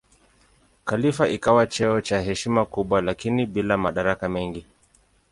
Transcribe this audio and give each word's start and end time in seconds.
Khalifa 0.85 1.29
ikawa 1.29 1.67
cheo 1.67 2.01
cha 2.01 2.21
heshima 2.21 2.65
kubwa 2.65 3.01
lakini 3.01 3.45
bila 3.45 3.77
madaraka 3.77 4.29
mengi. 4.29 4.65